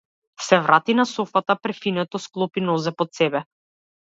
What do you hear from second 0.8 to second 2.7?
на софата, префинето склопи